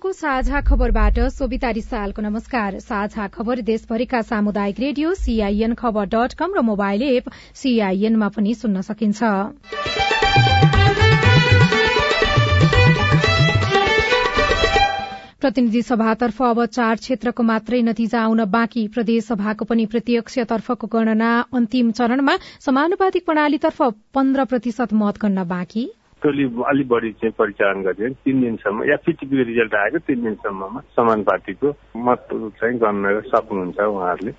[0.00, 6.56] सीआईएनको साझा खबरबाट सोभिता रिसालको नमस्कार। साझा खबर देशभरिका सामुदायिक radio CIN Khabar dot com
[6.56, 9.20] र मोबाइल एप सीआईएनमा पनि सुन्न सकिन्छ।
[15.36, 22.40] प्रतिनिधि सभातर्फ अब चार क्षेत्रको मात्रै नतिजा आउन बाँकी। प्रदेशसभाको पनि प्रत्यक्षतर्फको गणना अन्तिम चरणमा
[22.60, 23.82] समानुपातिक प्रणालीतर्फ
[24.14, 25.90] पन्ध्र प्रतिशत मत गन्न बाँकी।
[26.22, 31.22] टोली अलिक बढी चाहिँ परिचालन गरियो तिन दिनसम्म या फिटिपीको रिजल्ट आएको तिन दिनसम्ममा समान
[31.22, 32.28] पार्टीको मत
[32.60, 34.32] चाहिँ गर्न सक्नुहुन्छ उहाँहरूले।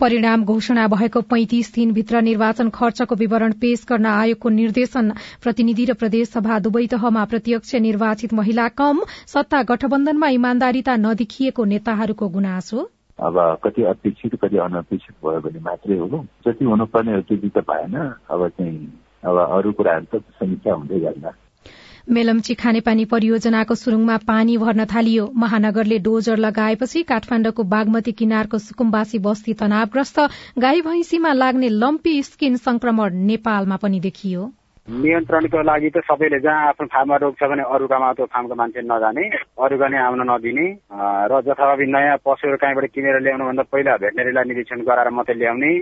[0.00, 5.10] परिणाम घोषणा भएको पैंतिस दिनभित्र निर्वाचन खर्चको विवरण पेश गर्न आयोगको निर्देशन।
[5.42, 12.88] प्रतिनिधि र प्रदेशसभा दुवै तहमा प्रत्यक्ष निर्वाचित महिला कम सत्ता गठबन्धनमा इमान्दारिता नदेखिएको नेताहरूको गुनासो।
[13.18, 17.96] अब कति अपेक्षित कति अनपेक्षित भयो भने मात्रै हो जति हुनुपर्ने त्यति त भएन।
[18.32, 18.76] अब चाहिँ
[19.24, 21.32] अब अरू कुराहरू त समीक्षा हुँदै जान्छ।
[22.08, 29.54] मेलम्ची खानेपानी परियोजनाको सुरुङमा पानी भर्न थालियो। महानगरले डोजर लगाएपछि काठमाण्डुको बागमती किनारको सुकुम्बासी बस्ती
[29.60, 30.18] तनावग्रस्त
[30.58, 34.48] गाई भैंसीमा लाग्ने लम्पी स्किन संक्रमण नेपालमा पनि देखियो।
[34.90, 38.82] नियन्त्रणको लागि त सबैले जहाँ आफ्नो फार्ममा रोग छ भने अरू गाउँमा त्यो फार्मको मान्छे
[38.82, 39.24] नजाने
[39.62, 40.66] अरू गाउने आउन नदिने
[41.30, 45.72] र जथाभावी नयाँ पशुहरू कहीँबाट किनेर ल्याउनु भन्दा पहिला भेटनेरीलाई निरीक्षण गराएर मात्रै ल्याउने।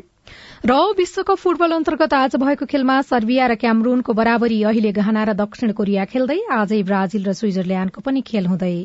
[0.68, 5.72] र विश्वकप फुटबल अन्तर्गत आज भएको खेलमा सर्बिया र क्यामरूनको बराबरी अहिले गहना र दक्षिण
[5.72, 8.76] कोरिया खेल्दै आजै ब्राजिल र स्विजरल्याण्डको पनि खेल हुँदै।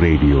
[0.00, 0.40] रेडियो।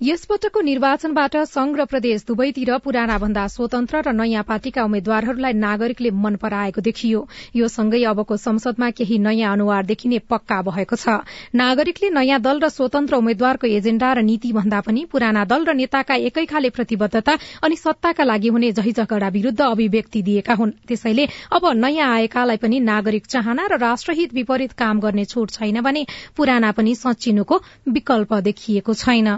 [0.00, 6.36] यसपटकको निर्वाचनबाट संघ र प्रदेश दुवैतिर पुराना भन्दा स्वतन्त्र र नयाँ पार्टीका उम्मेद्वारहरूलाई नागरिकले मन
[6.36, 7.20] पराएको देखियो।
[7.56, 11.24] यो सँगै अबको संसदमा केही नयाँ अनुहार देखिने पक्का भएको छ।
[11.56, 16.14] नागरिकले नयाँ दल र स्वतन्त्र उम्मेद्वारको एजेण्डा र नीति भन्दा पनि पुराना दल र नेताका
[16.28, 22.12] एकै खाले प्रतिबद्धता अनि सत्ताका लागि हुने झैझगडा विरूद्ध अभिव्यक्ति दिएका हुन्। त्यसैले अब नयाँ
[22.12, 26.06] आएकालाई पनि नागरिक चाहना र राष्ट्रहित विपरीत काम गर्ने छूट छैन भने
[26.36, 29.36] पुराना पनि सचिनुको विकल्प देखिएको छैन।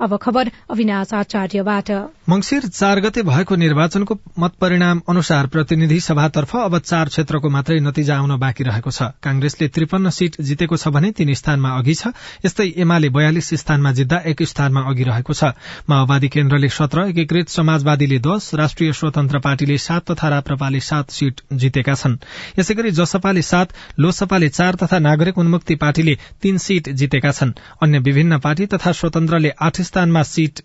[0.00, 1.90] अब खबर अविनाश आचार्यबाट।
[2.28, 8.16] मंगिर चार गते भएको निर्वाचनको मत परिणाम अनुसार प्रतिनिधि सभातर्फ अब चार क्षेत्रको मात्रै नतिजा
[8.16, 12.12] आउन बाँकी रहेको छ। कांग्रेसले त्रिपन्न सीट जितेको छ भने तीन स्थानमा अघि छ।
[12.44, 15.52] यस्तै एमाले बयालिस स्थानमा जित्दा एक स्थानमा अघि रहेको छ।
[15.88, 21.94] माओवादी केन्द्रले सत्र एकीकृत समाजवादीले दश राष्ट्रिय स्वतन्त्र पार्टीले सात तथा राप्रपाले सात सीट जितेका
[21.94, 22.16] छन्।
[22.58, 27.98] यसै गरी जसपाले सात लोसपाले चार तथा नागरिक उन्मुक्ति पार्टीले तीन सीट जितेका छन्। अन्य
[28.00, 30.60] विभिन्न पार्टी तथा स्वतन्त्रले आठ स्थानमा सीट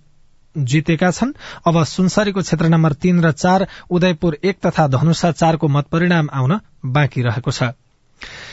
[0.56, 1.34] जितेका छन्।
[1.68, 6.60] अब सुनसरीको क्षेत्र नम्बर तीन र चार उदयपुर एक तथा धनुषा चारको मत परिणाम आउन
[6.86, 7.72] बाँकी रहेको छ।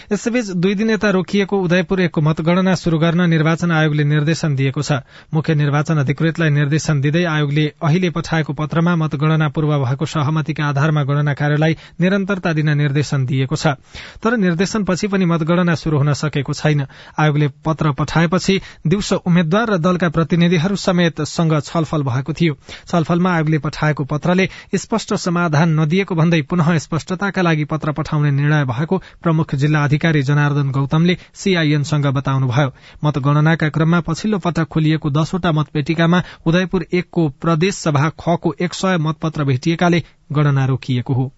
[0.09, 5.05] यसैबीच दुई दिन यता रोकिएको उदयपुर एकको मतगणना शुरू गर्न निर्वाचन आयोगले निर्देशन दिएको छ।
[5.35, 11.35] मुख्य निर्वाचन अधिकृतलाई निर्देशन दिँदै आयोगले अहिले पठाएको पत्रमा मतगणना पूर्व भएको सहमतिका आधारमा गणना
[11.35, 13.77] कार्यलाई निरन्तरता दिन निर्देशन दिएको छ।
[14.25, 16.87] तर निर्देशनपछि पनि मतगणना शुरू हुन सकेको छैन।
[17.21, 22.57] आयोगले पत्र पठाएपछि दिउँसो उम्मेद्वार र दलका प्रतिनिधिहरू समेत सँग छलफल भएको थियो।
[22.89, 29.03] छलफलमा आयोगले पठाएको पत्रले स्पष्ट समाधान नदिएको भन्दै पुनः स्पष्टताका लागि पत्र पठाउने निर्णय भएको
[29.23, 32.71] प्रमुख जिल्ला अधिकारी जनार्दन गौतमले सीआईएनसँग बताउनुभयो।
[33.05, 39.45] मतगणनाका क्रममा पछिल्लो पटक खोलिएको दसवटा मतपेटिकामा उदयपुर एकको प्रदेश सभा खको एक सय मतपत्र
[39.45, 40.03] भेटिएकाले
[40.33, 41.33] गणना रोकिएको हो।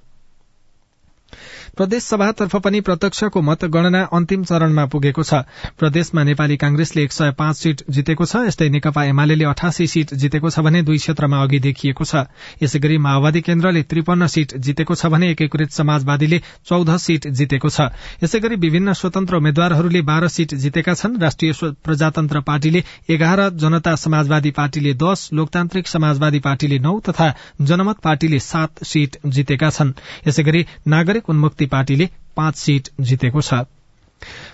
[1.77, 5.35] प्रदेश सभातर्फ पनि प्रत्यक्षको मतगणना अन्तिम चरणमा पुगेको छ।
[5.79, 10.51] प्रदेशमा नेपाली कांग्रेसले एक सय पाँच सीट जितेको छ यस्तै नेकपा एमाले अठासी सीट जितेको
[10.51, 12.27] छ भने दुई क्षेत्रमा अघि देखिएको छ।
[12.63, 17.89] यसै गरी माओवादी केन्द्रले त्रिपन्न सीट जितेको छ भने एकीकृत समाजवादीले चौध सीट जितेको छ।
[18.25, 21.53] यसै गरी विभिन्न स्वतन्त्र उम्मेद्वारहरूले बाह्र सीट जितेका छन्। राष्ट्रिय
[21.85, 27.33] प्रजातन्त्र पार्टीले एघार जनता समाजवादी पार्टीले दश लोकतान्त्रिक समाजवादी पार्टीले नौ तथा
[27.63, 29.93] जनमत पार्टीले सात सीट जितेका छन्।
[30.29, 33.55] यसै गरी नागरिक उन्मुक्ति पार्टीले पाँच सीट जितेको छ।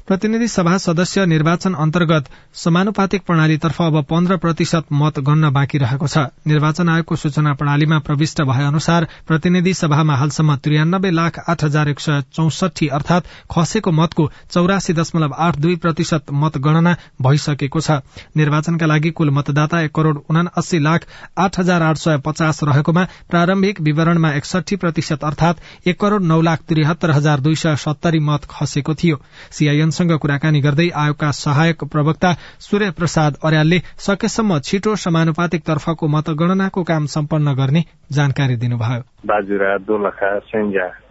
[0.07, 6.19] प्रतिनिधि सभा सदस्य निर्वाचन अन्तर्गत समानुपातिक प्रणालीतर्फ अब पन्ध्र प्रतिशत मत गन्न बाँकी रहेको छ।
[6.47, 12.01] निर्वाचन आयोगको सूचना प्रणालीमा प्रविष्ट भए अनुसार प्रतिनिधि सभामा हालसम्म त्रियानब्बे लाख आठ हजार एक
[12.01, 17.99] सय चौसठी अर्थात खसेको मतको चौरासी दशमलव आठ दुई प्रतिशत मतगणना भइसकेको छ।
[18.37, 21.07] निर्वाचनका लागि कुल मतदाता एक करोड़ उनासी लाख
[21.39, 25.55] आठ हजार आठ सय पचास रहेकोमा प्रारम्भिक विवरणमा एकसठी प्रतिशत अर्थात
[25.87, 29.17] एक करोड़ नौ लाख त्रिहत्तर हजार दुई सय सत्तरी मत खसेको थियो।
[29.57, 37.07] सीआईएनसँग कुराकानी गर्दै आयोगका सहायक प्रवक्ता सूर्य प्रसाद अर्यालले सकेसम्म छिटो समानुपातिक तर्फको मतगणनाको काम
[37.07, 40.31] सम्पन्न गर्ने जानकारी दिनुभयो। बाजुरा दोलखा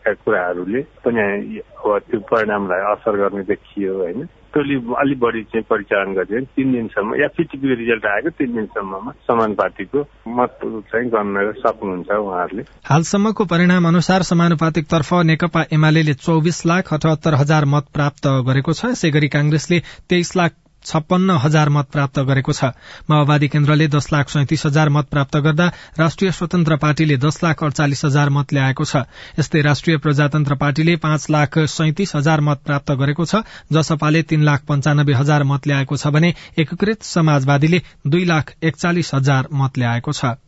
[0.07, 1.21] कुराहरूले पनि
[1.59, 4.27] अब त्यो परिणामलाई असर गर्ने देखियो होइन?
[4.55, 9.99] टोली अलिक बढी चाहिँ परिचालन गरियो तिन दिनसम्म या फिटिपी रिजल्ट आएको तिन दिनसम्ममा समानुपातिको
[10.39, 10.59] मत
[10.91, 17.65] चाहिँ गर्न सक्नुहुन्छ उहाँहरूले। हालसम्मको परिणाम अनुसार समानुपातिक तर्फ नेकपा एमाले चौबिस लाख अठहत्तर हजार
[17.65, 19.79] मत प्राप्त गरेको छ। यसै गरी कांग्रेसले
[20.09, 20.51] तेइस लाख
[20.85, 22.71] छप्पन्न हजार मत प्राप्त गरेको छ।
[23.09, 25.67] माओवादी केन्द्रले दश लाख सैतिस हजार मत प्राप्त गर्दा
[25.99, 29.03] राष्ट्रिय स्वतन्त्र पार्टीले दश लाख अडचालिस हजार मत ल्याएको छ।
[29.39, 33.43] यस्तै राष्ट्रिय प्रजातन्त्र पार्टीले पाँच लाख सैतिस हजार मत प्राप्त गरेको छ
[33.73, 39.47] जसपाले तीन लाख पञ्चानब्बे हजार मत ल्याएको छ भने एकीकृत समाजवादीले दुई लाख एकचालिस हजार
[39.53, 40.44] मत ल्याएको छ।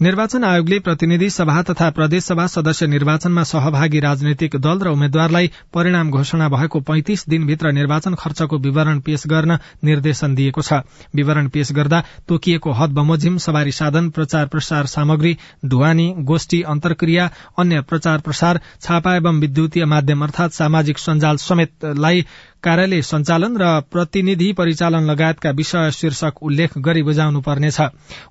[0.00, 6.48] निर्वाचन आयोगले प्रतिनिधि सभा तथा प्रदेशसभा सदस्य निर्वाचनमा सहभागी राजनैतिक दल र उम्मेद्वारलाई परिणाम घोषणा
[6.54, 10.80] भएको पैंतिस दिनभित्र निर्वाचन खर्चको विवरण पेश गर्न निर्देशन दिएको छ।
[11.16, 17.80] विवरण पेश गर्दा तोकिएको हद बमोजिम सवारी साधन प्रचार प्रसार सामग्री ढुवानी गोष्ठी अन्तर्क्रिया अन्य
[17.88, 22.24] प्रचार प्रसार छापा एवं विद्युतीय माध्यम अर्थात सामाजिक सञ्जाल समेतलाई
[22.62, 27.80] कार्यालय सञ्चालन र प्रतिनिधि परिचालन लगायतका विषय शीर्षक उल्लेख गरी बुझाउनु पर्नेछ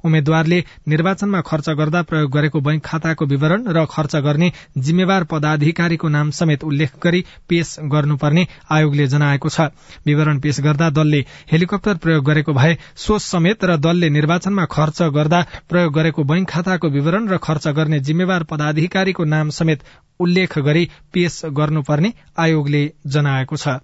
[0.05, 6.31] उम्मेद्वारले निर्वाचनमा खर्च गर्दा प्रयोग गरेको बैंक खाताको विवरण र खर्च गर्ने जिम्मेवार पदाधिकारीको नाम
[6.31, 9.69] समेत उल्लेख गरी पेश गर्नुपर्ने आयोगले जनाएको छ।
[10.05, 15.41] विवरण पेश गर्दा दलले हेलिकप्टर प्रयोग गरेको भए सो समेत र दलले निर्वाचनमा खर्च गर्दा
[15.69, 19.83] प्रयोग गरेको बैंक खाताको विवरण र खर्च गर्ने जिम्मेवार पदाधिकारीको नाम समेत
[20.19, 23.81] उल्लेख गरी पेश गर्नुपर्ने आयोगले जनाएको छ।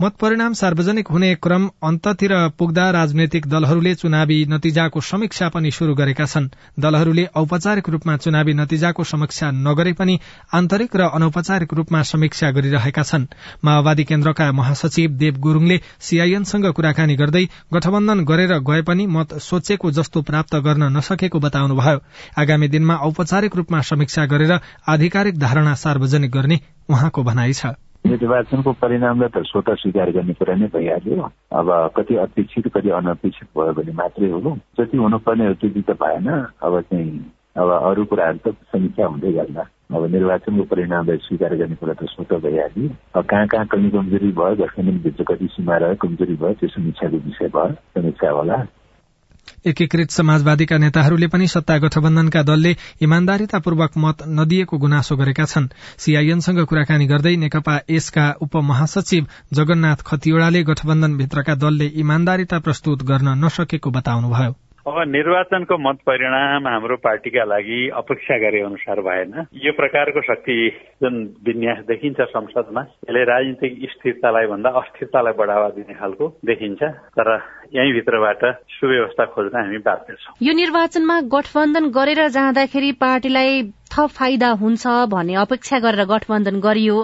[0.00, 6.24] मत परिणाम सार्वजनिक हुने क्रम अन्ततिर पुग्दा राजनैतिक दलहरूले चुनावी नतिजाको समीक्षा पनि शुरू गरेका
[6.24, 6.46] छन्।
[6.78, 10.18] दलहरूले औपचारिक रूपमा चुनावी नतिजाको समीक्षा नगरे पनि
[10.54, 13.26] आन्तरिक र अनौपचारिक रूपमा समीक्षा गरिरहेका छन्।
[13.64, 20.22] माओवादी केन्द्रका महासचिव देव गुरूङले सीआईएनसँग कुराकानी गर्दै गठबन्धन गरेर गए पनि मत सोचेको जस्तो
[20.22, 21.98] प्राप्त गर्न नसकेको बताउनुभयो।
[22.38, 24.58] आगामी दिनमा औपचारिक रूपमा समीक्षा गरेर
[24.88, 27.74] आधिकारिक धारणा सार्वजनिक गर्ने उहाँको भनाइ छ।
[28.08, 33.72] निर्वाचनको परिणामलाई त स्वत स्वीकार गर्ने कुरा नै भइहाल्यो। अब कति अपेक्षित कति अनपेक्षित भयो
[33.76, 36.28] भने मात्रै हो। जति हुनुपर्ने हो त्यति त भएन।
[36.62, 37.10] अब चाहिँ
[37.58, 39.64] अब अरू कुराहरू त समीक्षा हुँदै गर्ला
[39.94, 44.54] अब निर्वाचनको परिणामलाई स्वीकार गर्ने कुरा त स्वत भइहाल्यो। अब कहाँ कहाँ कमी कमजोरी भयो
[44.62, 48.56] गठबन्धनभित्र कति सीमा रह्यो कमजोरी भयो त्यो समीक्षाको विषय भयो। समीक्षा होला।
[49.66, 52.72] एकीकृत समाजवादीका नेताहरूले पनि सत्ता गठबन्धनका दलले
[53.02, 61.54] इमान्दारितापूर्वक मत नदिएको गुनासो गरेका छन्। सीआईएनसँग कुराकानी गर्दै नेकपा यसका उपमहासचिव जगन्नाथ खतिवड़ाले गठबन्धनभित्रका
[61.54, 64.54] दलले इमान्दारिता प्रस्तुत गर्न नसकेको बताउनुभयो।
[64.86, 69.32] अब निर्वाचनको मत परिणाम हाम्रो पार्टीका लागि अपेक्षा गरे अनुसार भएन।
[69.64, 70.56] यो प्रकारको शक्ति
[71.02, 71.14] जुन
[71.44, 76.82] विन्यास देखिन्छ संसदमा यसले राजनीतिक स्थिरतालाई भन्दा अस्थिरतालाई बढावा दिने खालको देखिन्छ।
[77.18, 77.28] तर
[77.74, 78.44] यहीँभित्रबाट
[78.78, 85.34] सुव्यवस्था खोज्न हामी बाध्य छौँ। यो निर्वाचनमा गठबन्धन गरेर जाँदाखेरि पार्टीलाई थप फाइदा हुन्छ भन्ने
[85.34, 86.96] अपेक्षा गरेर गठबन्धन गरियो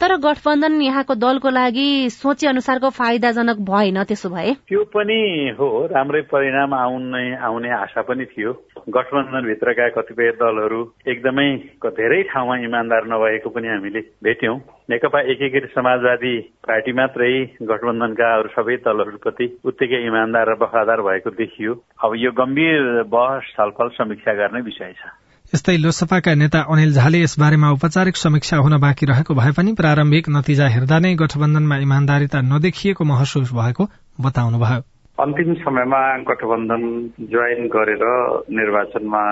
[0.00, 4.52] तर गठबन्धन यहाँको दलको लागि सोचे अनुसारको फाइदाजनक भएन त्यसो भए?
[4.68, 8.52] त्यो पनि हो राम्रै परिणाम आउने आउने आशा पनि थियो।
[8.90, 11.48] गठबन्धनभित्रका कतिपय दलहरू एकदमै
[11.86, 14.58] धेरै ठाउँमा इमान्दार नभएको पनि हामीले भेट्यौं।
[14.88, 16.34] नेकपा एकीकृत समाजवादी
[16.66, 21.72] पार्टी मात्रै गठबन्धनका अरू सबै दलहरूप्रति उत्तिकै इमान्दार र वफादार भएको देखियो।
[22.04, 25.12] अब यो गम्भीर बहस छलफल समीक्षा गर्ने विषय छ।
[25.54, 30.66] यस्तै लोकसभाका नेता अनिल झाले यसबारेमा औपचारिक समीक्षा हुन बाँकी रहेको भए पनि प्रारम्भिक नतिजा
[30.74, 33.84] हेर्दा नै गठबन्धनमा इमान्दारिता नदेखिएको महसुस भएको
[34.18, 34.82] बताउनुभयो।
[35.18, 36.82] अन्तिम समयमा गठबन्धन
[37.30, 38.04] जोइन गरेर
[38.50, 39.24] निर्वाचनमा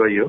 [0.00, 0.26] गइयो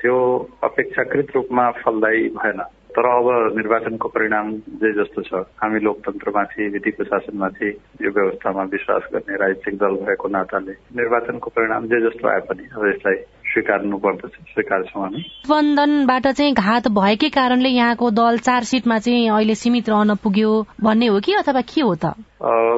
[0.00, 0.16] त्यो
[0.64, 2.60] अपेक्षाकृत रूपमा फलदायी भएन।
[2.96, 4.50] तर अब निर्वाचनको परिणाम
[4.82, 7.68] जे जस्तो छ हामी लोकतन्त्रमाथि विधि प्रशासनमाथि
[8.02, 12.86] यो व्यवस्थामा विश्वास गर्ने राजनीतिक दल भएको नाताले निर्वाचनको परिणाम जे जस्तो आए पनि अब
[12.88, 13.16] यसलाई
[13.52, 19.54] स्वीकार्नु पर्दछ स्वीकार्छौँ हामी गठबन्धनबाट चाहिँ घात भएकै कारणले यहाँको दल चार सिटमा चाहिँ अहिले
[19.54, 20.52] सीमित रहन पुग्यो
[20.84, 22.14] भन्ने हो कि अथवा के हो त?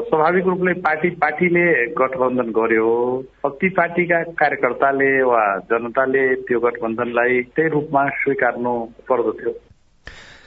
[0.09, 1.67] स्वाभाविक रूपले पार्टी पार्टीले
[2.01, 2.91] गठबन्धन गर्यो।
[3.47, 8.75] ती पार्टीका कार्यकर्ताले वा जनताले त्यो गठबन्धनलाई त्यही रूपमा स्वीकार्नु
[9.09, 9.53] पर्दथ्यो।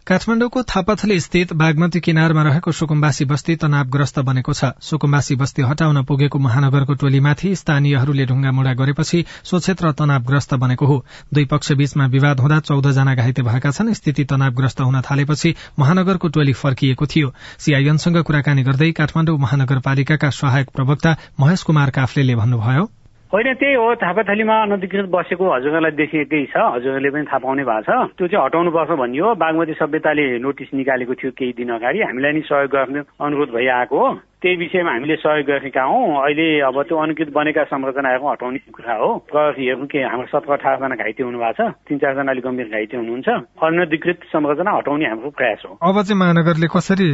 [0.09, 6.39] काठमाडौँको थापाथली स्थित बागमती किनारमा रहेको सुकुम्बासी बस्ती तनावग्रस्त बनेको छ। सुकुम्बासी बस्ती हटाउन पुगेको
[6.39, 10.97] महानगरको टोलीमाथि स्थानीयहरूले ढुङ्गामुढा गरेपछि सो क्षेत्र तनावग्रस्त बनेको हो।
[11.33, 16.27] दुई पक्ष बीचमा विवाद हुँदा चौध जना घाइते भएका छन्। स्थिति तनावग्रस्त हुन थालेपछि महानगरको
[16.33, 22.89] टोली फर्किएको थियो। सीआईएनसँग कुराकानी गर्दै काठमाडौँ महानगरपालिकाका सहायक प्रवक्ता महेश कुमार काफ्लेले भन्नुभयो
[23.33, 28.17] होइन त्यही हो थापाथलीमा अनधिकृत बसेको हजुरलाई देखिएकै छ हजुरले पनि थाहा पाउने भएको छ।
[28.17, 32.71] त्यो चाहिँ हटाउनुपर्छ भनियो। बागमती सभ्यताले नोटिस निकालेको थियो केही दिन अगाडि। हामीलाई नि सहयोग
[32.73, 34.09] गर्ने अनुरोध भइआएको हो।
[34.41, 36.23] त्यही विषयमा हामीले सहयोग गरेका हौँ?
[36.23, 41.23] अहिले अब त्यो अनुकृत बनेका संरचनाहरू हटाउने कुरा हो। प्रहरीहरू के हाम्रो सत्र अठारजना घाइते
[41.23, 43.27] हुनु भएको छ तिन चारजना अलिक गम्भीर घाइते हुनुहुन्छ।
[43.59, 47.07] अनधिकृत संरचना हटाउने हाम्रो प्रयास हो। अब चाहिँ महानगरले कसरी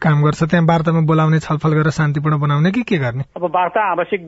[0.00, 0.40] काम गर्छ?
[0.48, 3.24] त्यहाँ वार्तामा बोलाउने छलफल गरेर शान्तिपूर्ण बनाउने कि के गर्ने?
[3.36, 4.20] अब वार्ता आवश्यक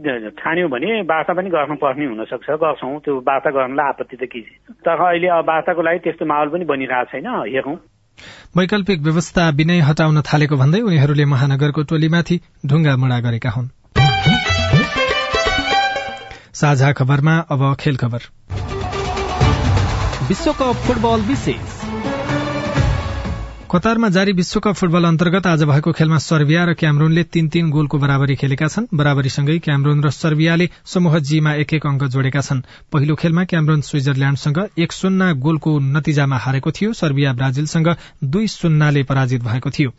[0.44, 4.76] ठान्यो भने वार्ता पनि गर्नुपर्ने हुनसक्छ गर्छौँ। त्यो वार्ता गर्नलाई आपत्ति त के छ?
[4.85, 7.76] तर अहिले अब वार्ताको लागि त्यस्तो माहौल पनि बनिरहेको छैन हेरौँ।
[8.57, 13.69] वैकल्पिक व्यवस्था विनय हटाउन थालेको भन्दै उनीहरूले महानगरको टोलीमाथि ढुङ्गा मुडा गरेका हुन्।
[20.29, 21.82] विश्वकप फुटबल विशेष।
[23.73, 28.35] कतारमा जारी विश्वकप फुटबल अन्तर्गत आज भएको खेलमा सर्बिया र क्यामरूनले तीन तीन गोलको बराबरी
[28.37, 32.61] खेलेका छन्। बराबरीसँगै क्यामरून र सर्बियाले समूह जीमा एक एक अंक जोडेका छन्।
[32.93, 37.88] पहिलो खेलमा क्यामरून स्विजरल्याण्डसँग एक शून्य गोलको नतिजामा हारेको थियो। सर्बिया ब्राजिलसँग
[38.23, 39.91] दुई शून्यले पराजित भएको थियो।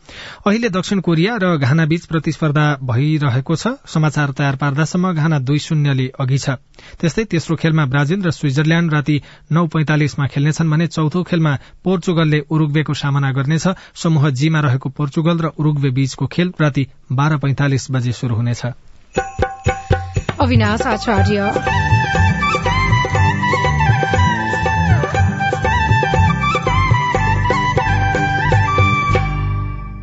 [0.46, 6.06] अहिले दक्षिण कोरिया र घाना बीच प्रतिस्पर्धा भइरहेको छ। समाचार तयार पार्दासम्म घाना दुई शून्यले
[6.14, 6.62] अघि छ।
[7.02, 12.94] त्यस्तै तेस्रो खेलमा ब्राजिल र स्विजरल्याण्ड राति नौ पैंतालिसमा खेल्नेछन् भने चौथो खेलमा पोर्चुगलले उरुग्वेको
[12.94, 13.62] सामना गर्नेछ।
[13.94, 18.66] समूह जीमा रहेको पोर्चुगल र उरुग्वे बीचको खेल राति बाह्र पैंतालिस बजे शुरू हुनेछ।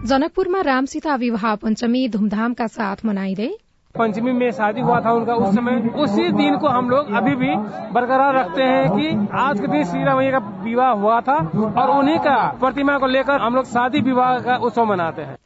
[0.05, 3.49] जनकपुरमा रामसीता विवाह पञ्चमी धूमधाम का साथ मनाइँदै
[3.97, 7.55] पंचमी में शादी हुआ था उनका उस समय। उसी दिन को हम लोग अभी भी
[7.91, 11.35] बरकरार रखते हैं कि आज के दिन श्री रामैया का विवाह हुआ था
[11.77, 15.37] और उन्हीं का प्रतिमा को लेकर हम लोग शादी विवाह का उत्सव मनाते हैं।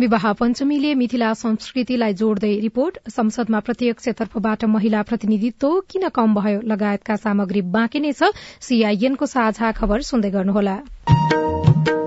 [0.00, 6.60] विवाह पञ्चमीले मिथिला संस्कृतिलाई जोड्दै रिपोर्ट। संसदमा प्रत्यक्ष तर्फबाट महिला प्रतिनिधित्व किन कम भयो?
[6.64, 10.76] लगायतका सामग्री बाँकी नै छ। सीआईएनको साझा खबर सुन्दै गर्नुहोला।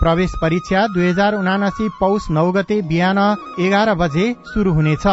[0.00, 3.18] प्रवेश परीक्षा दुई हजार उनासी पौष नौ गते बिहान
[3.60, 5.06] एघार बजे शुरू हुनेछ।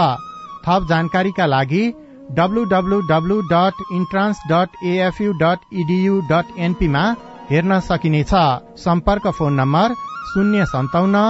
[0.66, 1.84] थप जानकारीका लागि
[2.32, 7.04] W W W dot entrance dot A F U dot edu dot एनपीमा
[7.50, 8.34] हेर्न सकिनेछ।
[8.84, 9.94] सम्पर्क फोन नम्बर
[10.30, 11.24] शून्य सन्ताउन्न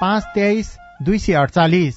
[0.00, 1.96] पाँच तेइस दुई सय अडचालिस।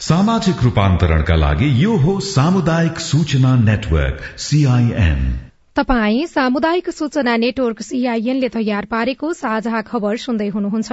[0.00, 5.20] सामाजिक रूपान्तरणका लागि यो हो सामुदायिक सूचना नेटवर्क सीआईएन
[5.76, 10.90] तपाई सामुदायिक सूचना नेटवर्क सीआईएनले तयार पारेको साझा खबर सुन्दै हुनुहुन्छ।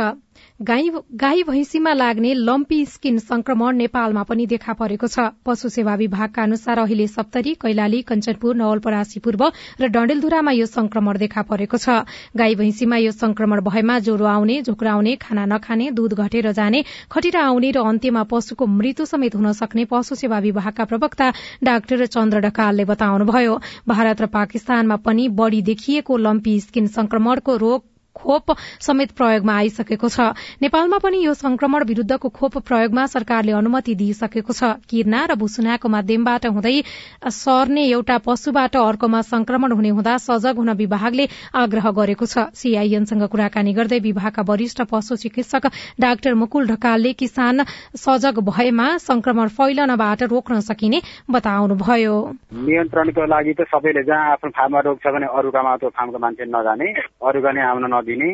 [0.60, 6.78] गाई भैंसीमा लाग्ने लम्पी स्किन संक्रमण नेपालमा पनि देखा परेको छ। पशु सेवा विभागका अनुसार
[6.80, 9.44] अहिले सप्तरी कैलाली कञ्चनपुर नवलपरासी पूर्व
[9.82, 12.02] र डण्डेलधुरामा यो संक्रमण देखा परेको छ।
[12.34, 17.72] गाई भैंसीमा यो संक्रमण भएमा ज्वरो आउने झुक्राउने खाना नखाने दूध घटेर जाने खटिरा आउने
[17.72, 21.28] र अन्त्यमा पशुको मृत्यु समेत हुन सक्ने पशु सेवा विभागका प्रवक्ता
[21.64, 27.86] डाक्टर चन्द्र ढकालले बताउनुभयो। भारत र पाकिस्तानमा पनि बढ़ी देखिएको लम्पी स्किन संक्रमणको रोग
[28.18, 34.54] खोप समेत प्रयोगमा आइसकेको छ। नेपालमा पनि यो संक्रमण विरूद्धको खोप प्रयोगमा सरकारले अनुमति दिइसकेको
[34.54, 36.76] छ। किर्ना र भुसुनाको माध्यमबाट हुँदै
[37.24, 43.74] सर्ने एउटा पशुबाट अर्कोमा संक्रमण हुने हुँदा सजग हुन विभागले आग्रह गरेको छ। सीआईएनसँग कुराकानी
[43.74, 45.66] गर्दै विभागका वरिष्ठ पशु चिकित्सक
[46.00, 47.64] डाक्टर मुकुल ढकालले किसान
[47.98, 52.16] सजग भएमा संक्रमण फैलनबाट रोक्न सकिने बताउनुभयो।
[52.58, 56.88] नियन्त्रणको लागि त सबैले जहाँ आफ्नो फार्ममा रोग छ भने अरूकामा त्यो फार्मको मान्छे नजाने।
[57.22, 58.32] अरूका नै आउन नदिने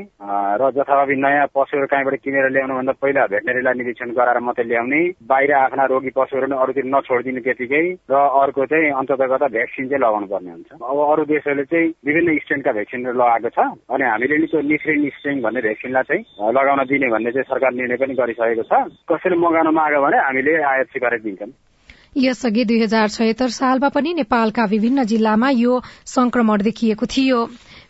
[0.62, 5.86] र जथाभावी नयाँ पशुहरू कहीँबाट किनेर ल्याउनुभन्दा पहिला भेटनेरीलाई निरीक्षण गराएर मात्रै ल्याउने बाहिर आफ्ना
[5.90, 10.98] रोगी पशुहरू अरूतिर नछोडिदिने त्यतिकै र अर्को चाहिँ अन्तर्गत भ्याक्सिन चाहिँ लगाउनु पर्ने हुन्छ। अब
[11.10, 15.62] अरू देशहरूले चाहिँ विभिन्न स्ट्रेनका भ्याक्सिनहरू लगाएको छ अनि हामीले नि त्यो निफ्रिन स्ट्रेन भन्ने
[15.66, 18.74] भ्याक्सिनलाई चाहिँ लगाउन दिने भन्ने चाहिँ सरकार निर्णय पनि गरिसकेको छ।
[19.10, 21.54] कसैले मगाउन माग्यो भने हामीले आयात सिकाएर दिन्छौँ।
[22.14, 27.40] यसअघि दुई हजार छयत्तर सालमा पनि नेपालका विभिन्न जिल्लामा यो संक्रमण देखिएको थियो।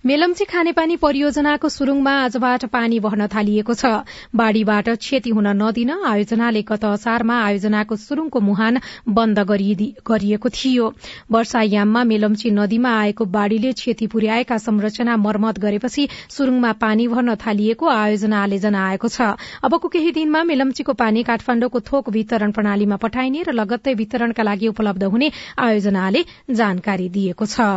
[0.03, 3.91] मेलम्ची खानेपानी परियोजनाको सुरुङमा आजबाट पानी बढ्न थालिएको छ।
[4.35, 8.79] बाढ़ीबाट क्षति हुन नदिन आयोजनाले गत असारमा आयोजनाको सुरुङको मुहान
[9.09, 10.89] बन्द गरिएको थियो।
[11.31, 18.59] वर्षायाममा मेलम्ची नदीमा आएको बाढ़ीले क्षति पुर्याएका संरचना मर्मत गरेपछि सुरुङमा पानी भर्न थालिएको आयोजनाले
[18.59, 19.31] जनाएको छ।
[19.63, 25.03] अबको केही दिनमा मेलम्चीको पानी काठमाण्डुको थोक वितरण प्रणालीमा पठाइने र लगत्तै वितरणका लागि उपलब्ध
[25.15, 25.31] हुने
[25.63, 27.71] आयोजनाले जानकारी दिएको छ।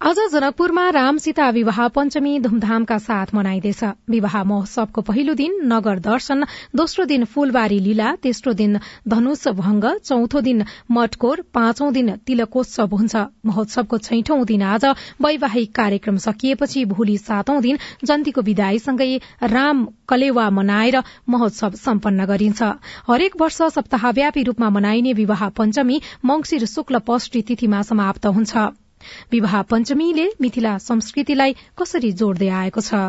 [0.00, 6.44] आज जनकपुरमा राम सीता विवाह पञ्चमी धूमधामका साथ मनाइँदैछ। विवाह महोत्सवको पहिलो दिन नगर दर्शन
[6.76, 13.24] दोस्रो दिन फूलबारी लीला तेस्रो दिन धनुष भंग चौथो दिन मटकोर पाँचौं दिन तिलकोत्सव हुन्छ।
[13.46, 14.84] महोत्सवको छैठौं दिन आज
[15.20, 19.10] वैवाहिक कार्यक्रम सकिएपछि भोलि सातौं दिन जन्तीको विदाईसँगै
[19.48, 22.62] राम कलेवा मनाएर महोत्सव सम्पन्न गरिन्छ।
[23.08, 28.72] हरेक वर्ष सप्ताहव्यापी रूपमा मनाइने विवाह पञ्चमी मंगिर शुक्ल पष्टी तिथिमा समाप्त हुन्छ।
[29.30, 33.00] विवाह पञ्चमीले मिथिला संस्कृतिलाई कसरी जोड्दै आएको छ?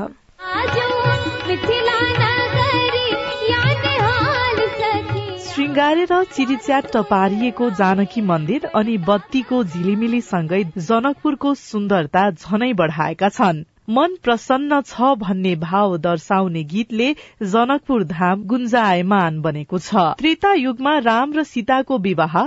[5.48, 14.80] श्रृङ्गारेर चिरिच्याट्ट पारिएको जानकी मन्दिर अनि बत्तीको झिलिमिलीसँगै जनकपुरको सुन्दरता झनै बढ़ाएका छन्। मन प्रसन्न
[14.82, 17.06] छ भन्ने भाव दर्शाउने गीतले
[17.44, 22.38] जनकपुर धाम गुन्जायमान बनेको छ। त्रेता युगमा राम र सीताको विवाह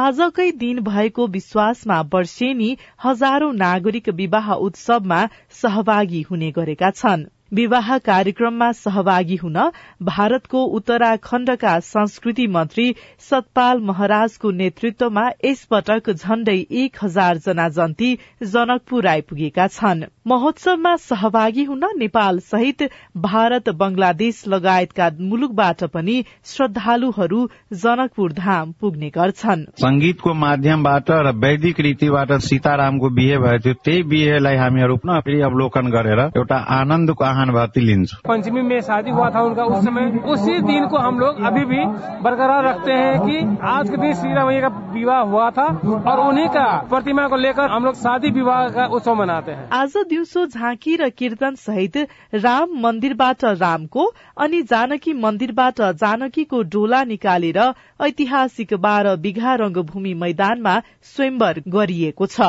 [0.00, 5.24] आजकै दिन भएको विश्वासमा वर्षेनी हजारौं नागरिक विवाह उत्सवमा
[5.62, 9.56] सहभागी हुने गरेका छन्। विवाह कार्यक्रममा सहभागी हुन
[10.02, 12.94] भारतको उत्तराखण्डका संस्कृति मन्त्री
[13.30, 18.12] सतपाल महाराजको नेतृत्वमा यसपटक झण्डै एक हजार जना जन्ती
[18.42, 22.82] जनकपुर आइपुगेका छन्। महोत्सवमा सहभागी हुन नेपाल सहित
[23.16, 32.32] भारत बंगलादेश लगायतका मुलुकबाट पनि श्रद्धालुहरू जनकपुर धाम पुग्ने गर्छन्। संगीतको माध्यमबाट र वैदिक रीतिबाट
[32.42, 38.62] सीतारामको बिहे भएको थियो त्यही बिहेलाई हामीहरू फेरि अवलोकन गरेर एउटा आनन्दको सहानुभूति लिन्छु पंचमी
[38.62, 41.84] में शादी हुआ था उनका उस समय। उसी दिन को हम लोग अभी भी
[42.22, 45.66] बरकरार रखते हैं कि आज के दिन श्री राम का विवाह हुआ था
[46.04, 49.96] और उन्हीं का प्रतिमा को लेकर हम लोग शादी विवाह का उत्सव मनाते हैं। आज
[50.08, 51.96] दिउँसो झाँकी र कीर्तन सहित
[52.34, 57.58] राम मन्दिरबाट रामको अनि जानकी मन्दिरबाट जानकीको डोला निकालेर
[58.02, 62.40] ऐतिहासिक बाह्र बिघा रंगभूमि मैदानमा स्वयंवर गरिएको छ।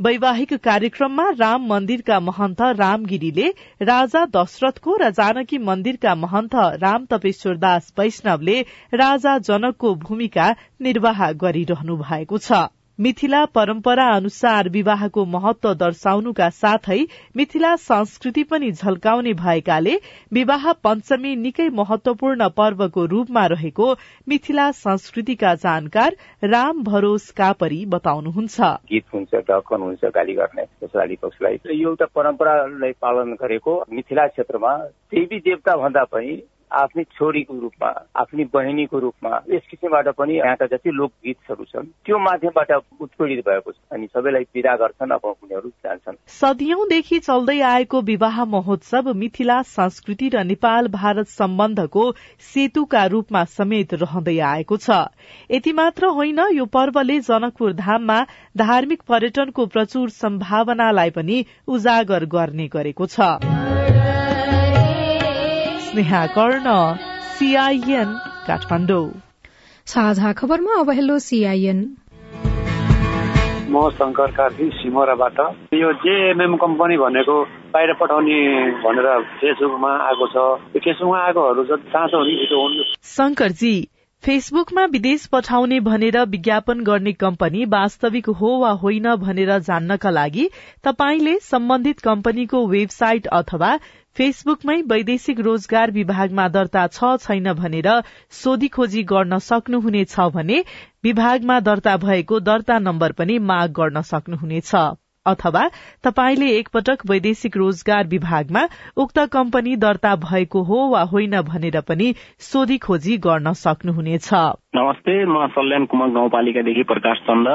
[0.00, 3.48] वैवाहिक कार्यक्रममा राम मन्दिरका महन्त रामगिरीले
[3.82, 8.60] राजा दशरथको र जानकी मन्दिरका महन्त राम तपेश्वर दास वैष्णवले
[8.96, 12.66] राजा जनकको भूमिका निर्वाह गरिरहनु भएको छ।
[13.00, 17.06] मिथिला परम्परा अनुसार विवाहको महत्व दर्शाउनुका साथै
[17.36, 19.94] मिथिला संस्कृति पनि झल्काउने भएकाले
[20.32, 23.94] विवाह पञ्चमी निकै महत्वपूर्ण पर्वको रूपमा रहेको
[24.28, 29.34] मिथिला संस्कृतिका जानकार राम भरोस कापरी बताउनुहुन्छ। गीत हुन्छ
[29.82, 30.62] हुन्छ गाली गर्ने
[31.82, 34.76] एउटा परम्परालाई पालन गरेको मिथिला क्षेत्रमा
[35.76, 41.86] भन्दा पनि आफ्नै छोरीको रूपमा आफ्नै बहिनीको रूपमा यस किसिमबाट पनि यहाँका जति लोकगीतहरू छन्
[42.04, 48.00] त्यो माध्यमबाट उत्पीडित भएको छ अनि सबैलाई पीड़ा गर्छन् अब उनीहरू जान्छन्। सदियौंदेखि चल्दै आएको
[48.02, 52.04] विवाह महोत्सव मिथिला संस्कृति र नेपाल भारत सम्बन्धको
[52.48, 54.90] सेतुका रूपमा समेत रहँदै आएको छ।
[55.50, 58.20] यति मात्र होइन यो पर्वले जनकपुर धाममा
[58.56, 63.67] धार्मिक पर्यटनको प्रचुर सम्भावनालाई पनि उजागर गर्ने गरेको छ।
[65.98, 66.72] स्नेहा कर्ण
[67.36, 68.10] सीआईएन
[68.46, 69.06] काठमाडौँ।
[69.86, 71.80] साझा खबरमा अब हेलो सीआईएन
[73.66, 75.38] म शङ्कर कार्की सिमोराबाट।
[75.74, 77.36] यो जेएमएम कम्पनी भनेको
[77.74, 78.38] बाहिर पठाउने
[78.86, 79.08] भनेर
[79.42, 83.76] फेसबुकमा आएको छ। त्यो फेसबुकमा आएकोहरू चाँचो हुने छिटो हुनु। शङ्करजी
[84.22, 90.48] फेसबुकमा विदेश पठाउने भनेर विज्ञापन गर्ने कम्पनी वास्तविक हो वा होइन भनेर जान्नका लागि
[90.84, 93.70] तपाईँले सम्बन्धित कम्पनीको वेबसाइट अथवा
[94.18, 97.88] फेसबुकमै वैदेशिक रोजगार विभागमा दर्ता छ छैन भनेर
[98.34, 100.56] सोधी खोजी गर्न सक्नुहुनेछ भने
[101.04, 104.72] विभागमा दर्ता भएको दर्ता नम्बर पनि माग गर्न सक्नुहुनेछ।
[105.26, 105.62] अथवा
[106.04, 108.62] तपाईँले एकपटक वैदेशिक रोजगार विभागमा
[108.96, 114.28] उक्त कम्पनी दर्ता भएको हो वा होइन भनेर पनि सोधी खोजी गर्न सक्नुहुनेछ।
[114.74, 117.48] नमस्ते म सल्यान कुमार गाउँपालिकादेखि प्रकाश चन्द।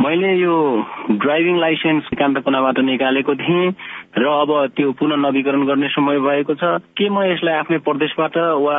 [0.00, 0.54] मैले यो
[1.10, 3.70] ड्राइभिङ लाइसेन्स एकान्त कुनाबाट निकालेको थिएँ
[4.18, 8.78] र अब त्यो पुनः नवीकरण गर्ने समय भएको छ। के म यसलाई आफ्नै प्रदेशबाट वा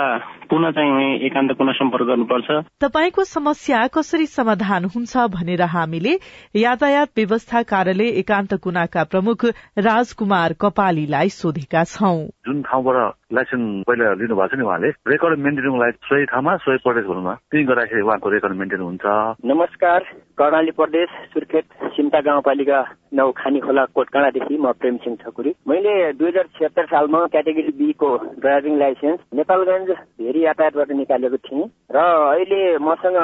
[0.49, 2.49] पुनः चाहिँ एकान्त कुना सम्पर्क गर्नुपर्छ।
[2.81, 6.13] तपाईँको समस्या कसरी समाधान हुन्छ भनेर हामीले
[6.55, 9.45] यातायात व्यवस्था कार्यालय एकान्त कुनाका प्रमुख
[9.77, 15.91] राजकुमार कपालीलाई सोधेका छौं। जुन ठाउँबाट लाइसेन्स पहिला लिनु भएको छ नि उहाँले रेकर्ड मेन्टेनिङलाई
[16.01, 19.05] सोही ठाउँमा सोही प्रदेशहरूमा त्यही गर्दाखेरि उहाँको रेकर्ड मेन्टेन हुन्छ।
[19.45, 19.99] नमस्कार
[20.39, 22.79] कर्णाली प्रदेश सुर्खेत सिमता गाउँपालिका
[23.13, 27.91] नौ खानी खोला कोटकाँडादेखि म प्रेम सिंह ठकुरी। मैले दुई हजार छिहत्तर सालमा क्याटेगोरी बी
[27.93, 28.09] को
[28.41, 29.89] ड्राइभिङ लाइसेन्स नेपालगञ्ज
[30.21, 33.17] भेरी यातायातबाट निकालेको थिएँ। र अहिले मसँग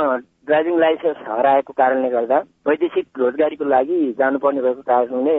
[0.48, 5.38] ड्राइभिङ लाइसेन्स हराएको कारणले गर्दा वैदेशिक रोजगारीको लागि जानुपर्ने भएको कारणले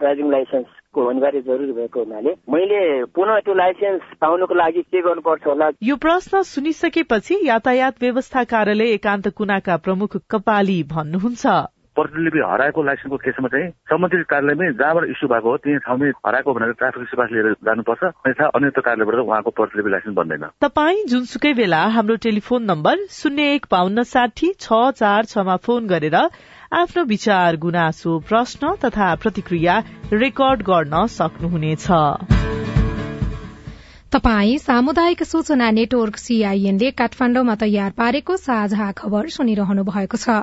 [0.00, 2.80] ड्राइभिङ लाइसेन्सको अनिवार्य जरुरी भएको हुनाले मैले
[3.12, 5.70] पुनः त्यो लाइसेन्स पाउनको लागि के गर्नुपर्छ होला?
[5.82, 13.48] यो प्रश्न सुनिसकेपछि यातायात व्यवस्था कार्यालय एकान्त कुनाका प्रमुख कपाली भन्नुहुन्छ। प्रतिलिपि हराएको लाइसेन्सको केसमा
[13.48, 18.02] चाहिँ सम्बन्धित कार्यालयमै जहाँबाट इस्यु भएको हो त्यही ठाउँमै हराएको भनेर ट्राफिक सिपास लिएर जानुपर्छ।
[18.04, 23.66] अन्यथा अन्य कार्यालयबाट उहाँको प्रतिलिपि लाइसेन्स बन्दैन। तपाईँ जुनसुकै बेला हाम्रो टेलिफोन नम्बर शून्य एक
[23.70, 26.16] बान्न साठी छ चार छमा फोन गरेर
[26.72, 29.74] आफ्नो विचार गुनासो प्रश्न तथा प्रतिक्रिया
[30.12, 31.86] रेकर्ड गर्न सक्नुहुनेछ।
[34.14, 40.36] तपाई सामुदायिक सूचना नेटवर्क सीआईएनले काठमाण्डुमा तयार पारेको साझा खबर सुनिरहनु भएको छ।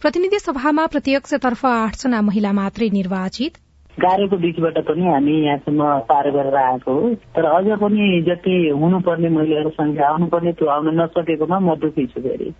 [0.00, 3.60] प्रतिनिधि सभामा प्रत्यक्षतर्फ आठजना महिला मात्रै निर्वाचित।
[3.96, 9.70] गाह्रोको बिचबाट पनि हामी यहाँसम्म पार गरेर आएको हो। तर अझ पनि जति हुनुपर्ने महिलाहरू
[9.76, 12.50] संख्या आउनुपर्ने त्यो आउन नसकेकोमा म दुखी छु फेरि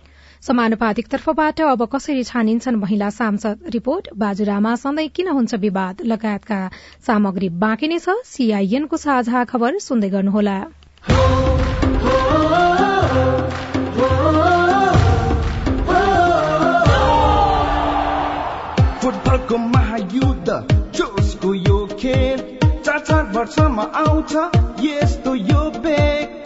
[0.41, 3.57] समानुपातिक तर्फबाट अब कसरी छानिन्छन् महिला सांसद?
[3.69, 6.01] रिपोर्ट बाजुरामा सधैँ किन हुन्छ विवाद?
[6.03, 6.59] लगायतका
[7.07, 10.57] सामग्री बाँकी नै छ। सीआईएनको साझा खबर सुन्दै गर्नुहोला।
[19.01, 20.49] फुटबलको महायुद्ध
[20.97, 22.37] जोसको यो खेल
[22.81, 24.33] चार चार वर्षमा आउँछ
[24.81, 26.40] यस्तो यो बेग।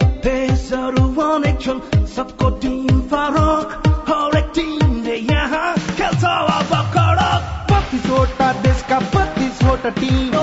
[0.66, 3.74] देशहरू अनेक छन् सबको टिम फरक
[4.08, 10.34] हरेक टिमले यहाँ खेल्छ अब कडक बत्तिसवटा देशका बत्तिसवटा टिम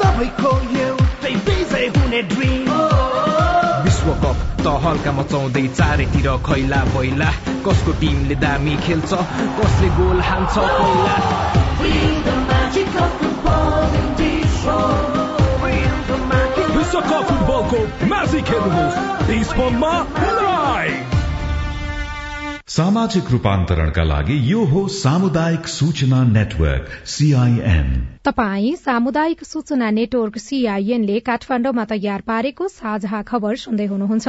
[0.00, 0.52] सबैको
[0.82, 2.68] एउटै विजय हुने ड्रिम
[3.86, 7.30] विश्वकप त हल्का मचाउँदै चारैतिर खैला बैला
[7.68, 9.12] कसको टिमले दामी खेल्छ
[9.60, 11.16] कसले गोल हान्छ पहिला
[16.76, 17.35] विश्वकप
[17.70, 18.50] फुटबलको म्याजिक
[20.42, 21.14] लाइभ
[22.68, 27.88] सामाजिक रूपान्तरणका लागि यो हो सामुदायिक सूचना नेटवर्क सीआईएन
[28.24, 34.28] तपाई सामुदायिक सूचना नेटवर्क सीआईएनले काठमाण्डुमा तयार पारेको साझा खबर सुन्दै हुनुहुन्छ।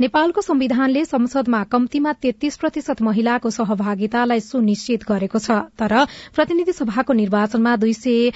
[0.00, 7.76] नेपालको संविधानले संसदमा कम्तीमा तेत्तीस प्रतिशत महिलाको सहभागितालाई सुनिश्चित गरेको छ तर प्रतिनिधि सभाको निर्वाचनमा
[7.76, 8.30] दुई सय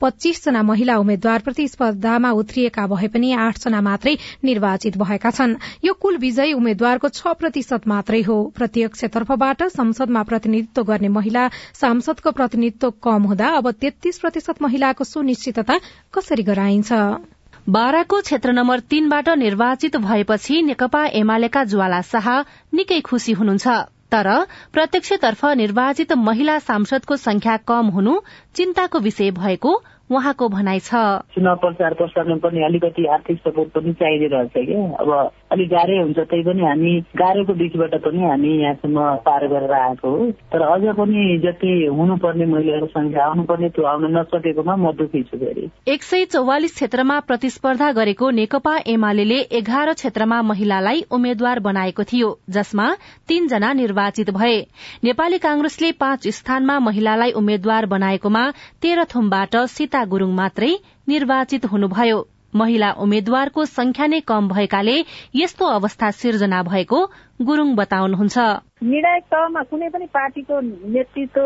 [0.00, 6.16] पच्चीस जना महिला उम्मेद्वार प्रतिस्पर्धामा उत्रिएका भए पनि आठजना मात्रै निर्वाचित भएका छन्। यो कुल
[6.16, 13.22] विजयी उम्मेद्वारको छ प्रतिशत मात्रै हो। प्रत्यक्ष तर्फबाट संसदमा प्रतिनिधित्व गर्ने महिला सांसदको प्रतिनिधित्व कम
[13.24, 15.78] हुँदा अब तेत्तीस प्रतिशत महिलाको सुनिश्चितता
[16.14, 16.92] कसरी गराइन्छ?
[17.68, 22.28] बाराको क्षेत्र नम्बर तीनबाट निर्वाचित भएपछि नेकपा एमालेका ज्वाला शाह
[22.74, 24.28] निकै खुशी हुनुहुन्छ। तर
[24.72, 28.18] प्रत्यक्षतर्फ निर्वाचित महिला सांसदको संख्या कम हुनु
[28.54, 29.74] चिन्ताको विषय भएको
[30.10, 30.92] उहाँको भनाइ छ।
[31.34, 35.10] चुनाव प्रचार प्रसारमा पनि अलिकति आर्थिक सपोर्ट पनि चाहिँदै रहेछ क्या अब
[35.52, 40.30] अलिक गाह्रै हुन्छ त्यही पनि हामी गाह्रोको बिचबाट पनि हामी यहाँसम्म पार गरेर आएको हो।
[40.52, 45.68] तर अझ पनि जति हुनुपर्ने महिलाहरू संख्या आउनुपर्ने त्यो आउन नसकेकोमा म दुखी छु फेरि।
[45.88, 52.86] एक सय चौवालिस क्षेत्रमा प्रतिस्पर्धा गरेको नेकपा एमाले एघार क्षेत्रमा महिलालाई उम्मेद्वार बनाएको थियो जसमा
[53.28, 54.58] तीनजना निर्वाचित भए।
[55.04, 58.44] नेपाली कांग्रेसले पाँच स्थानमा महिलालाई उम्मेद्वार बनाएकोमा
[58.82, 60.72] तेह्रथुमबाट सीता गुरूङ मात्रै
[61.08, 64.96] निर्वाचित हुनुभयो। महिला उम्मेद्वारको संख्या नै कम भएकाले
[65.34, 66.98] यस्तो अवस्था सिर्जना भएको
[67.42, 68.38] गुरूङ बताउनुहुन्छ।
[68.82, 71.40] निर्णायक तहमा कुनै पनि पार्टीको नेतृत्व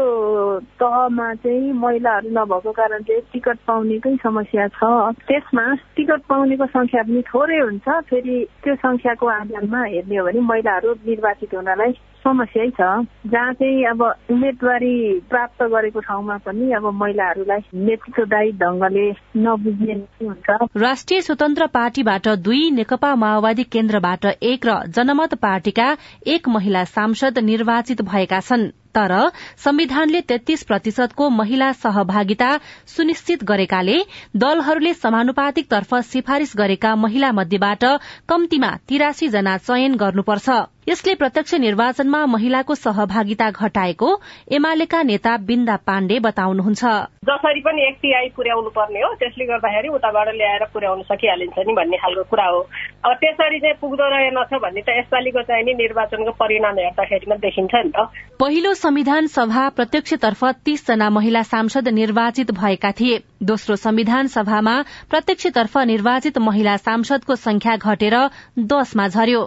[0.81, 4.81] तहमा चाहिँ महिलाहरू नभएको कारणले टिकट पाउनेकै समस्या छ।
[5.29, 10.93] त्यसमा टिकट पाउनेको संख्या पनि थोरै हुन्छ। फेरि त्यो संख्याको आधारमा हेर्ने हो भने महिलाहरू
[10.93, 11.93] निर्वाचित हुनलाई
[12.25, 12.81] समस्यै छ।
[13.27, 14.95] जहाँ चाहिँ अब उम्मेदवारी
[15.31, 19.07] प्राप्त गरेको ठाउँमा पनि अब महिलाहरूलाई नेतृत्वदायी ढंगले
[19.37, 25.89] नबुझ्ने हुन्छ। राष्ट्रिय स्वतन्त्र पार्टीबाट दुई नेकपा माओवादी केन्द्रबाट एक र जनमत पार्टीका
[26.27, 29.13] एक महिला सांसद निर्वाचित भएका छन्। तर
[29.65, 32.51] संविधानले तेत्तीस प्रतिशतको महिला सहभागिता
[32.97, 33.99] सुनिश्चित गरेकाले
[34.37, 37.85] दलहरूले समानुपातिक तर्फ सिफारिश गरेका महिला मध्येबाट
[38.29, 40.49] कम्तीमा तिरासी जना चयन गर्नुपर्छ।
[40.89, 44.09] यसले प्रत्यक्ष निर्वाचनमा महिलाको सहभागिता घटाएको
[44.53, 46.85] एमालेका नेता बिन्दा पाण्डे बताउनुहुन्छ।
[47.25, 51.97] जसरी पनि एक तिहाई पुर्याउनु पर्ने हो त्यसले गर्दाखेरि उताबाट ल्याएर पुर्याउन सकिहालिन्छ नि भन्ने
[51.97, 52.61] खालको कुरा हो।
[53.05, 57.91] अब त्यसरी चाहिँ पुग्दो रहेनछ भन्ने त यसपालिको चाहिँ नि निर्वाचनको परिणाम हेर्दाखेरिमा देखिन्छ नि
[57.97, 58.05] त।
[58.37, 64.75] पहिलो संविधान सभा प्रत्यक्षतर्फ तीस जना महिला सांसद निर्वाचित भएका थिए। दोस्रो संविधान सभामा
[65.11, 68.17] प्रत्यक्षतर्फ निर्वाचित महिला सांसदको संख्या घटेर
[68.59, 69.43] दशमा झर्यो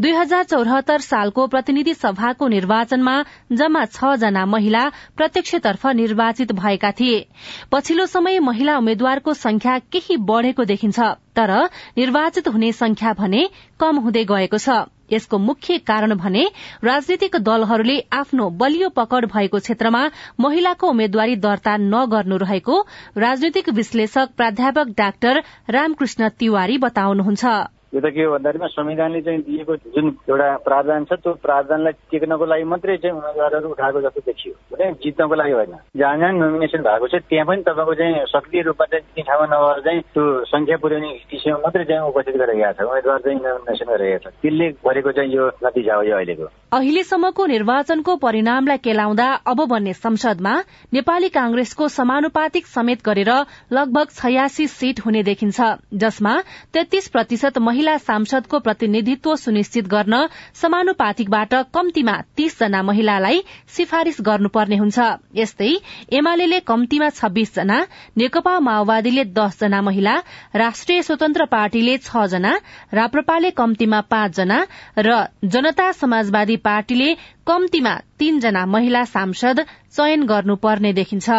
[0.00, 3.16] दुई हजार चौरात्तर सालको प्रतिनिधि सभाको निर्वाचनमा
[3.52, 7.26] जम्मा छ जना महिला प्रत्यक्षतर्फ निर्वाचित भएका थिए।
[7.72, 10.98] पछिल्लो समय महिला उम्मेद्वारको संख्या केही बढ़ेको देखिन्छ
[11.36, 11.58] तर
[11.96, 13.48] निर्वाचित हुने संख्या भने
[13.80, 16.44] कम हुँदै गएको छ। यसको मुख्य कारण भने
[16.84, 20.02] राजनीतिक दलहरूले आफ्नो बलियो पकड़ भएको क्षेत्रमा
[20.40, 22.80] महिलाको उम्मेद्वारी दर्ता नगर्नु रहेको
[23.18, 29.76] राजनीतिक विश्लेषक प्राध्यापक डाक्टर रामकृष्ण तिवारी बताउनुहुन्छ। यो त के हो भन्दाखेरिमा संविधानले चाहिँ दिएको
[29.92, 34.92] जुन एउटा प्रावधान छ त्यो प्रावधानलाई टेक्नको लागि मात्रै चाहिँ उम्मेद्वारहरू उठाएको जस्तो देखियो। भने
[35.04, 39.04] जित्नको लागि होइन। जहाँ जहाँ नोमिनेसन भएको छ त्यहाँ पनि तपाईँको चाहिँ सक्रिय रूपमा चाहिँ
[39.12, 43.38] ती ठाउँमा नभएर चाहिँ त्यो संख्या पुर्याउने विषयमा मात्रै चाहिँ उपस्थित गरिरहेको छ। उम्मेद्वार चाहिँ
[43.44, 49.28] नोमिनेसन गरिरहेको छ। त्यसले गरेको चाहिँ यो नतिजा हो यो अहिलेको। अहिलेसम्मको निर्वाचनको परिणामलाई केलाउँदा
[49.44, 50.54] अब बन्ने संसदमा
[50.96, 53.32] नेपाली कांग्रेसको समानुपातिक समेत गरेर
[53.72, 55.60] लगभग छयासी सीट हुने देखिन्छ
[56.00, 56.34] जसमा
[56.72, 63.40] तेत्तीस प्रतिशत महिला सांसदको प्रतिनिधित्व सुनिश्चित गर्न समानुपातिकबाट कम्तीमा तीस जना महिलालाई
[63.76, 64.98] सिफारिश गर्नुपर्ने हुन्छ।
[65.34, 65.70] यस्तै
[66.12, 67.78] एमाले कम्तीमा छब्बीस जना
[68.16, 70.14] नेकपा माओवादीले दस जना महिला
[70.56, 72.52] राष्ट्रिय स्वतन्त्र पार्टीले छ जना
[72.94, 74.58] राप्रपाले कम्तीमा पाँच जना
[74.98, 77.14] र जनता समाजवादी पार्टीले
[77.46, 79.60] कम्तीमा तीनजना महिला सांसद
[79.96, 81.30] चयन गर्नुपर्ने देखिन्छ।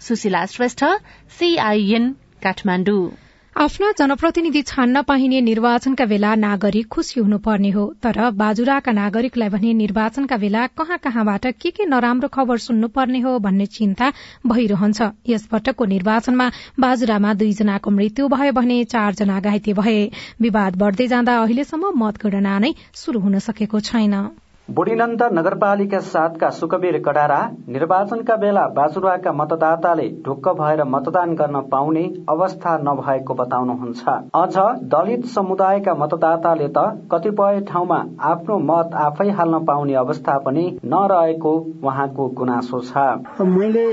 [0.00, 0.84] सुशीला श्रेष्ठ
[1.38, 2.10] सीआईएन
[2.42, 3.21] काठमाडौँ।
[3.56, 10.36] आफ्ना जनप्रतिनिधि छान्न पाइने निर्वाचनका बेला नागरिक खुशी हुनुपर्ने हो। तर बाजुराका नागरिकलाई भने निर्वाचनका
[10.36, 14.12] बेला कहाँ कहाँबाट के के नराम्रो खबर सुन्नुपर्ने हो भन्ने चिन्ता
[14.46, 20.00] भइरहन्छ। यस पटकको निर्वाचनमा बाजुरामा दुईजनाको मृत्यु भयो भने चारजना घाइते भए।
[20.40, 24.16] विवाद बढ़दै जाँदा अहिलेसम्म मतगणना नै शुरू हुन सकेको छैन।
[24.72, 32.76] बुढीनन्द नगरपालिका सातका सुकबीर कडारा निर्वाचनका बेला बाजुराका मतदाताले ढुक्क भएर मतदान गर्न पाउने अवस्था
[32.82, 34.56] नभएको बताउनुहुन्छ। अझ
[34.94, 37.98] दलित समुदायका मतदाताले त कतिपय ठाउँमा
[38.30, 41.52] आफ्नो मत आफै हाल्न पाउने अवस्था पनि नरहेको
[41.84, 43.84] उहाँको गुनासो छ। मैले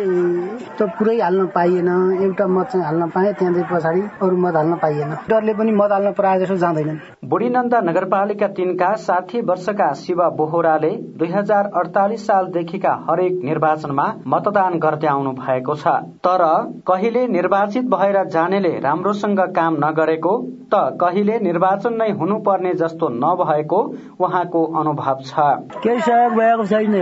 [0.79, 5.13] त पुरै हाल्न पाइएन एउटा मत चाहिँ हाल्न पाएँ त्यहाँदेखि पछाडि अरू मत हाल्न पाइएन।
[5.27, 10.27] डरले पनि मत हाल्न प्रायः जसो जाँदैनन्। बुढीनन्द नगरपालिका तीनका साठी वर्षका शिव
[10.69, 16.43] बोहराले दुई हजार अडतालिस सालदेखिका हरेक निर्वाचनमा मतदान गर्दै आउनु भएको छ। तर
[16.87, 20.33] कहिले निर्वाचित भएर जानेले राम्रोसँग काम नगरेको
[20.73, 23.81] त कहिले निर्वाचन नै हुनुपर्ने जस्तो नभएको
[24.19, 25.49] उहाँको अनुभव छ।
[25.81, 26.93] केही सहयोग भएको छैन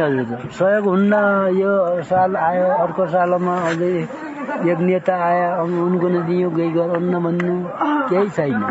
[0.53, 1.21] सहयोग हुन्न
[1.59, 1.75] यो
[2.07, 3.93] साल आयो अर्को सालमा अझै
[4.47, 7.55] एक नेता आयो अब उनको दियो गई गर्नु भन्नु।
[8.09, 8.61] केही छैन।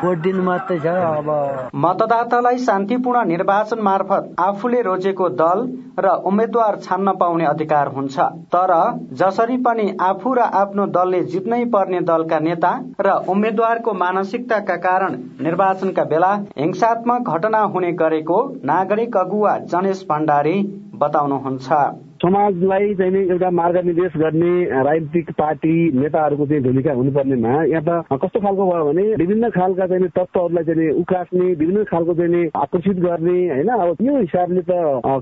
[0.00, 1.28] भोट दिनु मात्रै छ अब।
[1.76, 5.58] मतदातालाई शान्तिपूर्ण निर्वाचन मार्फत आफूले रोजेको दल
[5.98, 8.16] र उम्मेद्वार छान्न पाउने अधिकार हुन्छ।
[8.54, 8.72] तर
[9.12, 16.04] जसरी पनि आफू र आफ्नो दलले जित्नै पर्ने दलका नेता र उम्मेद्वारको मानसिकताका कारण निर्वाचनका
[16.04, 20.56] बेला हिंसात्मक घटना हुने गरेको नागरिक अगुवा गणेश भण्डारी
[20.96, 21.72] बताउनुहुन्छ।
[22.22, 24.52] समाजलाई चाहिँ एउटा मार्गनिर्देश गर्ने
[24.84, 30.08] राजनीतिक पार्टी नेताहरूको चाहिँ भूमिका हुनुपर्नेमा यहाँ त कस्तो खालको भयो भने विभिन्न खालका चाहिँ
[30.08, 33.68] तत्त्वहरूलाई चाहिँ उकास्ने विभिन्न खालको चाहिँ आकर्षित गर्ने होइन?
[33.68, 34.72] अब यो हिसाबले त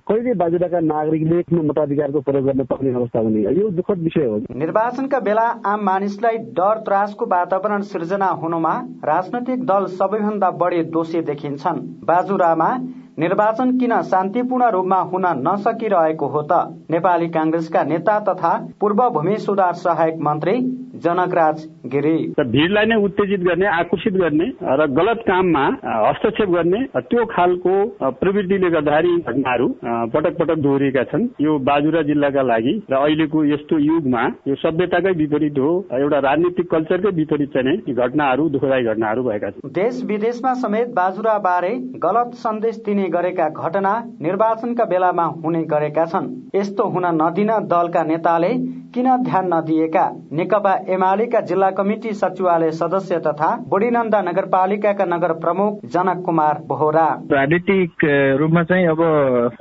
[0.09, 5.21] कहिले बाजुराका नागरिकले आफ्नो मताधिकारको प्रयोग गर्न पर्ने अवस्था हुने यो दुःखद विषय हो। निर्वाचनका
[5.21, 8.75] बेला आम मानिसलाई डर त्रासको वातावरण सिर्जना हुनुमा
[9.05, 12.71] राजनैतिक दल सबैभन्दा बढी दोषी देखिन्छन्। बाजुरामा
[13.19, 16.61] निर्वाचन किन शान्तिपूर्ण रूपमा हुन नसकिरहेको हो त?
[16.91, 20.55] नेपाली कांग्रेसका नेता तथा पूर्व भूमि सुधार सहायक मन्त्री
[21.03, 27.75] जनकराज गिरी। भिडलाई नै उत्तेजित गर्ने आकर्षित गर्ने र गलत काममा हस्तक्षेप गर्ने त्यो खालको
[28.21, 29.69] प्रवृत्तिले गर्दाखेरि घटनाहरू
[30.15, 35.59] पटक पटक दोहोरिएका छन्। यो बाजुरा जिल्लाका लागि र अहिलेको यस्तो युगमा यो सभ्यताकै विपरीत
[35.59, 41.39] हो एउटा राजनीतिक कल्चरकै विपरीत चाहिँ घटनाहरू दुःखदायी घटनाहरू भएका छन्। देश विदेशमा समेत बाजुरा
[41.41, 41.73] बारे
[42.05, 46.31] गलत सन्देश दिने गरेका घटना निर्वाचनका बेलामा हुने गरेका छन्।
[46.73, 48.49] यस्तो हुन नदिन दलका नेताले
[48.93, 50.05] किन ध्यान नदिएका?
[50.33, 58.05] नेकपा एमालेका जिल्ला कमिटी सचिवालय सदस्य तथा बुढीनन्दा नगरपालिकाका नगर प्रमुख जनक कुमार बोहरा। राजनीतिक
[58.41, 59.01] रूपमा चाहिँ अब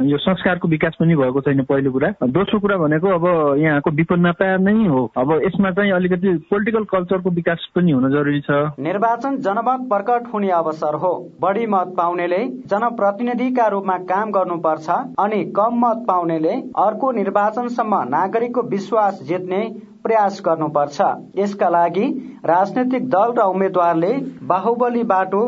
[0.04, 3.26] यो संस्कारको विकास पनि भएको छैन पहिलो कुरा। दोस्रो कुरा भनेको अब
[3.60, 8.60] यहाँको विपन्नता नै हो। अब यसमा चाहिँ अलिकति पोलिटिकल कल्चरको विकास पनि हुन जरुरी छ।
[8.80, 15.80] निर्वाचन जनमत प्रकट हुने अवसर हो। बढी मत पाउनेले जनप्रतिनिधिका रूपमा काम गर्नुपर्छ अनि कम
[15.86, 19.62] मत पाउनेले अर्को निर्वाचनसम्म नागरिकको विश्वास जित्ने
[20.04, 20.98] प्रयास गर्नुपर्छ।
[21.36, 22.06] यसका लागि
[22.46, 24.12] राजनैतिक दल र उम्मेद्वारले
[24.44, 25.42] बाहुबली बाटो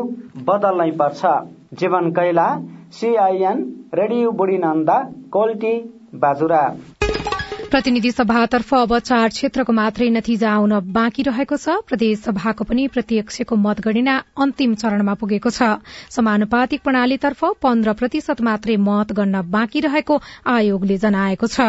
[0.44, 1.22] बदल्नै पर्छ।
[1.74, 2.48] जीवन कैला
[2.92, 3.58] सीआईएन
[3.94, 4.98] रेडियो बुढी नन्दा
[5.32, 5.74] कोल्टी
[6.14, 6.62] बाजुरा।
[7.74, 13.56] प्रतिनिधि सभातर्फ अब चार क्षेत्रको मात्रै नतिजा आउन बाँकी रहेको छ। प्रदेश सभाको पनि प्रत्यक्षको
[13.58, 15.82] मतगणना अन्तिम चरणमा पुगेको छ।
[16.16, 20.20] समानुपातिक प्रणालीतर्फ पन्ध्र प्रतिशत मात्रै मत गण्न बाँकी रहेको
[20.54, 21.66] आयोगले जनाएको छ।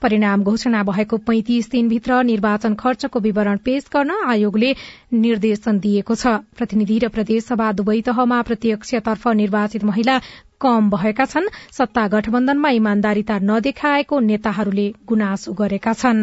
[0.00, 4.72] परिणाम घोषणा भएको पैंतिस दिनभित्र निर्वाचन खर्चको विवरण पेश गर्न आयोगले
[5.18, 10.18] निर्देशन दिएको छ। प्रतिनिधि र प्रदेशसभा दुवै तहमा प्रत्यक्षतर्फ निर्वाचित महिला
[10.64, 16.20] कम भएका छन्। सत्ता गठबन्धनमा इमान्दारिता नदेखाएको नेताहरूले गुनासो गरेका छन्।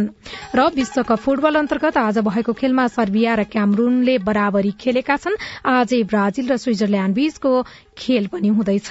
[0.56, 5.38] र विश्वकप फुटबल अन्तर्गत आज भएको खेलमा सर्बिया र क्यामरूनले बराबरी खेलेका छन्।
[5.70, 7.54] आजै ब्राजिल र स्विजरल्याण्ड बीचको
[7.98, 8.90] खेल पनि हुँदैछ।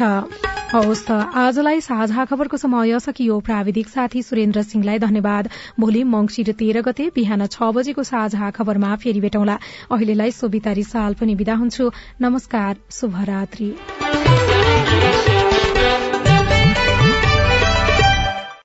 [0.71, 5.49] हवस् त आजलाई साझा खबरको समय सकियो। प्राविधिक साथी सुरेन्द्र सिंहलाई धन्यवाद।
[5.81, 9.59] भोलि मंगिर तेह्र गते बिहान छ बजेको साझा खबरमा फेरि भेटौँला।
[9.91, 11.91] अहिलेलाई सोभिता रिसाल पनि विदा हुन्छु।
[12.23, 13.75] नमस्कार शुभरात्री।